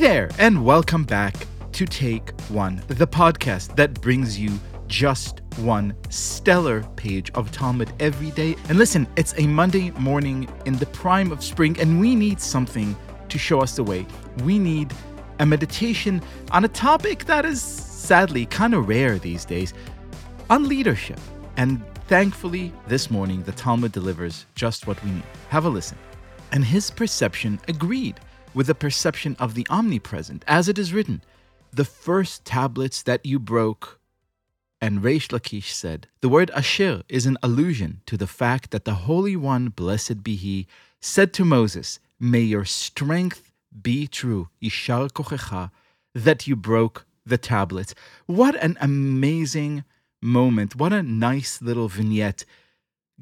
[0.00, 1.34] there, and welcome back
[1.72, 8.30] to Take One, the podcast that brings you just one stellar page of Talmud every
[8.30, 8.56] day.
[8.70, 12.96] And listen, it's a Monday morning in the prime of spring, and we need something
[13.28, 14.06] to show us the way.
[14.42, 14.90] We need
[15.38, 19.74] a meditation on a topic that is sadly kind of rare these days
[20.48, 21.20] on leadership.
[21.58, 25.24] And thankfully, this morning, the Talmud delivers just what we need.
[25.50, 25.98] Have a listen.
[26.52, 28.18] And his perception agreed
[28.54, 31.22] with the perception of the omnipresent, as it is written,
[31.72, 34.00] the first tablets that you broke.
[34.80, 38.94] And Reish Lakish said, the word Asher is an allusion to the fact that the
[38.94, 40.66] Holy One, blessed be He,
[41.00, 45.70] said to Moses, May your strength be true, Yishar Kochecha,
[46.14, 47.94] that you broke the tablets.
[48.26, 49.84] What an amazing
[50.20, 50.76] moment.
[50.76, 52.44] What a nice little vignette.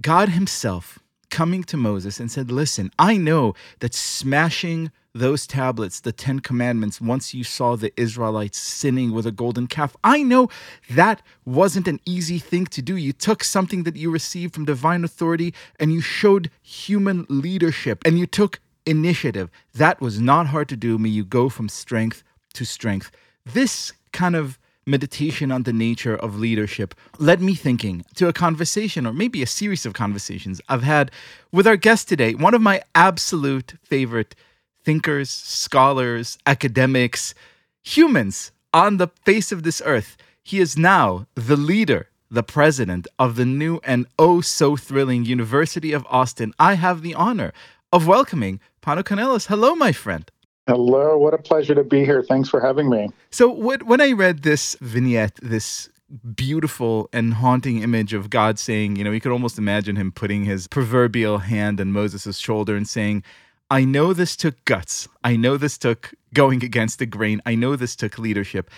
[0.01, 0.99] God Himself
[1.31, 7.01] coming to Moses and said, Listen, I know that smashing those tablets, the Ten Commandments,
[7.01, 10.49] once you saw the Israelites sinning with a golden calf, I know
[10.91, 12.97] that wasn't an easy thing to do.
[12.97, 18.19] You took something that you received from divine authority and you showed human leadership and
[18.19, 19.51] you took initiative.
[19.75, 20.99] That was not hard to do.
[20.99, 22.23] May you go from strength
[22.55, 23.11] to strength.
[23.45, 24.59] This kind of
[24.89, 29.47] meditation on the nature of leadership led me thinking to a conversation, or maybe a
[29.47, 31.11] series of conversations I've had
[31.53, 34.35] with our guest today, one of my absolute favorite
[34.83, 37.35] thinkers, scholars, academics,
[37.83, 40.17] humans on the face of this earth.
[40.43, 45.93] He is now the leader, the president of the new and oh so thrilling University
[45.93, 46.55] of Austin.
[46.59, 47.53] I have the honor
[47.93, 49.47] of welcoming Pano Kanelos.
[49.47, 50.31] Hello, my friend.
[50.69, 52.23] Hello, what a pleasure to be here.
[52.23, 53.09] Thanks for having me.
[53.31, 55.89] So, when I read this vignette, this
[56.35, 60.45] beautiful and haunting image of God saying, you know, you could almost imagine him putting
[60.45, 63.25] his proverbial hand on Moses' shoulder and saying,
[63.71, 65.09] I know this took guts.
[65.25, 67.41] I know this took going against the grain.
[67.47, 68.71] I know this took leadership.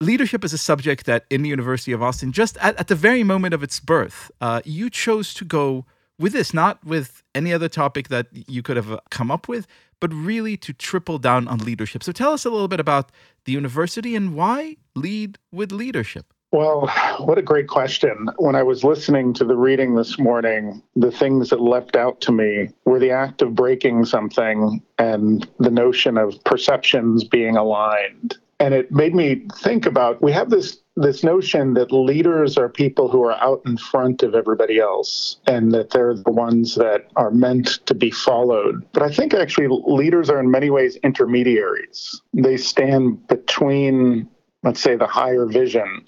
[0.00, 3.22] Leadership is a subject that in the University of Austin, just at, at the very
[3.22, 5.86] moment of its birth, uh, you chose to go
[6.18, 9.66] with this, not with any other topic that you could have come up with,
[10.00, 12.02] but really to triple down on leadership.
[12.02, 13.10] So tell us a little bit about
[13.44, 16.26] the university and why lead with leadership.
[16.54, 16.86] Well,
[17.18, 18.28] what a great question.
[18.36, 22.32] When I was listening to the reading this morning, the things that leapt out to
[22.32, 28.38] me were the act of breaking something and the notion of perceptions being aligned.
[28.60, 33.08] And it made me think about we have this this notion that leaders are people
[33.08, 37.32] who are out in front of everybody else and that they're the ones that are
[37.32, 38.86] meant to be followed.
[38.92, 42.20] But I think actually leaders are in many ways intermediaries.
[42.32, 44.28] They stand between,
[44.62, 46.06] let's say, the higher vision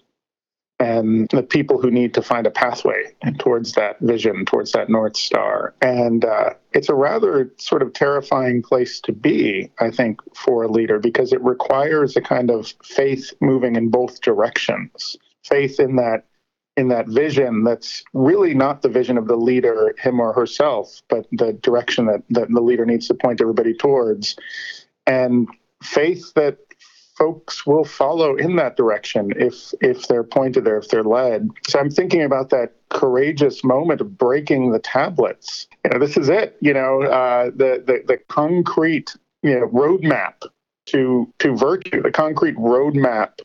[0.79, 5.17] and the people who need to find a pathway towards that vision, towards that North
[5.17, 5.75] Star.
[5.81, 10.69] And uh, it's a rather sort of terrifying place to be, I think, for a
[10.69, 15.17] leader because it requires a kind of faith moving in both directions.
[15.45, 16.25] Faith in that
[16.77, 21.27] in that vision that's really not the vision of the leader, him or herself, but
[21.33, 24.37] the direction that, that the leader needs to point everybody towards.
[25.07, 25.49] And
[25.83, 26.59] faith that
[27.17, 31.49] folks will follow in that direction if if they're pointed there, if they're led.
[31.67, 35.67] So I'm thinking about that courageous moment of breaking the tablets.
[35.85, 36.57] You know, this is it.
[36.61, 40.43] You know, uh, the, the the concrete you know roadmap
[40.87, 43.41] to to virtue, the concrete roadmap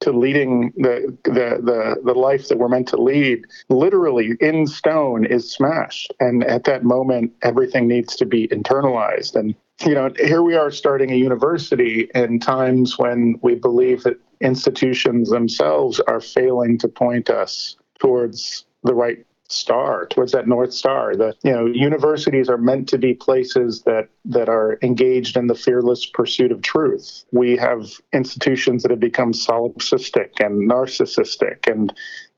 [0.00, 5.24] to leading the, the the the life that we're meant to lead literally in stone
[5.24, 9.54] is smashed and at that moment everything needs to be internalized and
[9.84, 15.30] you know, here we are starting a university in times when we believe that institutions
[15.30, 21.14] themselves are failing to point us towards the right star towards that north star.
[21.14, 25.54] That you know universities are meant to be places that that are engaged in the
[25.54, 27.24] fearless pursuit of truth.
[27.32, 31.92] We have institutions that have become solipsistic and narcissistic and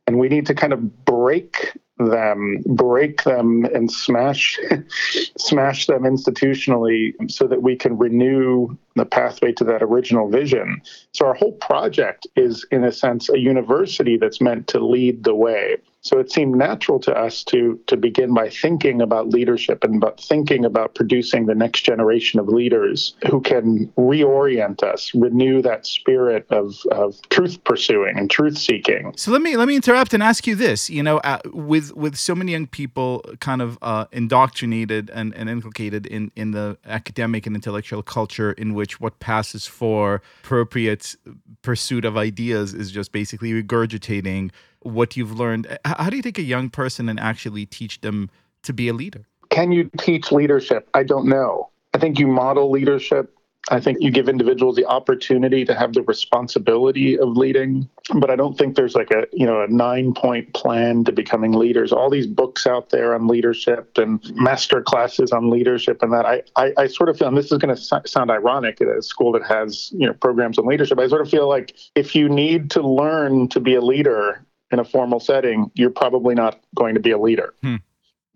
[0.07, 4.59] and we need to kind of break them, break them, and smash
[5.39, 10.81] smash them institutionally, so that we can renew the pathway to that original vision.
[11.13, 15.35] So our whole project is, in a sense, a university that's meant to lead the
[15.35, 15.77] way.
[16.05, 20.21] So it seemed natural to us to to begin by thinking about leadership and about
[20.21, 26.47] thinking about producing the next generation of leaders who can reorient us, renew that spirit
[26.51, 29.15] of, of truth pursuing and truth seeking.
[29.17, 30.91] So let me let me interrupt and ask you this.
[30.91, 35.49] You know, uh, with with so many young people kind of uh, indoctrinated and, and
[35.49, 41.17] inculcated in in the academic and intellectual culture in which what passes for appropriate
[41.63, 44.51] pursuit of ideas is just basically regurgitating
[44.85, 45.79] what you've learned.
[45.85, 48.31] How do you take a young person and actually teach them
[48.63, 49.27] to be a leader?
[49.51, 50.89] Can you teach leadership?
[50.95, 51.71] I don't know.
[51.93, 53.35] I think you model leadership
[53.71, 58.37] I think you give individuals the opportunity to have the responsibility of leading, but I
[58.37, 61.91] don't think there's like a, you know, a nine-point plan to becoming leaders.
[61.91, 66.43] All these books out there on leadership and master classes on leadership and that I
[66.57, 69.33] I, I sort of feel and this is going to sound ironic at a school
[69.33, 70.99] that has, you know, programs on leadership.
[70.99, 74.81] I sort of feel like if you need to learn to be a leader in
[74.81, 77.55] a formal setting, you're probably not going to be a leader.
[77.63, 77.77] Hmm.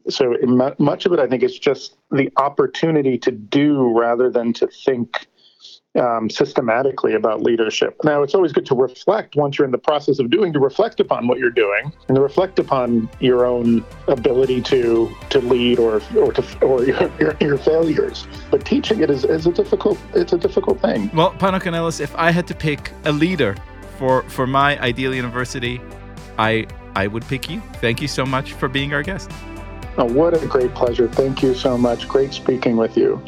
[0.08, 0.34] So
[0.78, 5.26] much of it, I think, is just the opportunity to do rather than to think
[5.98, 7.96] um, systematically about leadership.
[8.04, 11.00] Now, it's always good to reflect once you're in the process of doing, to reflect
[11.00, 16.00] upon what you're doing and to reflect upon your own ability to to lead or
[16.16, 18.26] or to or your, your, your failures.
[18.50, 21.10] But teaching it is, is a difficult it's a difficult thing.
[21.12, 23.56] Well, Pano Kanelos, if I had to pick a leader
[23.98, 25.80] for for my ideal university,
[26.38, 27.60] I I would pick you.
[27.74, 29.30] Thank you so much for being our guest.
[29.98, 31.08] Oh, what a great pleasure.
[31.08, 32.08] Thank you so much.
[32.08, 33.20] Great speaking with you.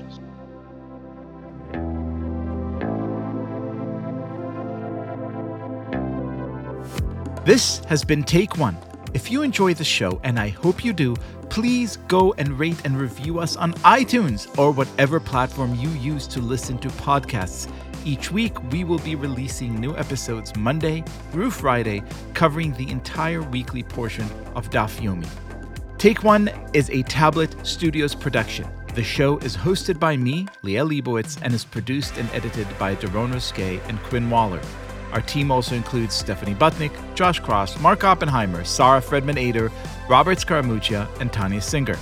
[7.45, 8.77] This has been Take One.
[9.13, 11.17] If you enjoy the show, and I hope you do,
[11.49, 16.41] please go and rate and review us on iTunes or whatever platform you use to
[16.41, 17.69] listen to podcasts.
[18.05, 22.03] Each week, we will be releasing new episodes Monday through Friday,
[22.33, 25.29] covering the entire weekly portion of Daf Yomi.
[25.99, 28.67] Take One is a Tablet Studios production.
[28.95, 33.35] The show is hosted by me, Liel Leibovitz, and is produced and edited by Daron
[33.35, 34.63] Ruskay and Quinn Waller.
[35.13, 39.71] Our team also includes Stephanie Butnick, Josh Cross, Mark Oppenheimer, Sarah Fredman Ader,
[40.09, 41.99] Robert Scaramuccia, and Tanya Singer.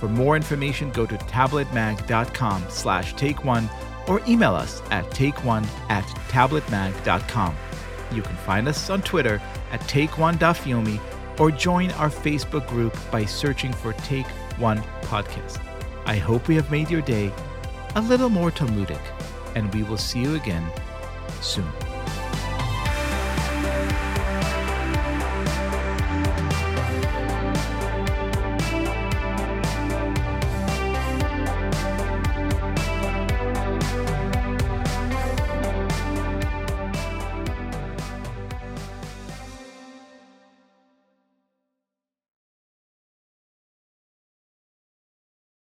[0.00, 3.68] For more information, go to tabletmag.com slash take one
[4.06, 7.56] or email us at takeone at tabletmag.com.
[8.12, 9.40] You can find us on Twitter
[9.72, 11.00] at takeone.fyomi
[11.40, 14.26] or join our Facebook group by searching for Take
[14.58, 15.60] One Podcast.
[16.06, 17.32] I hope we have made your day
[17.96, 19.00] a little more Talmudic,
[19.54, 20.70] and we will see you again
[21.40, 21.70] soon.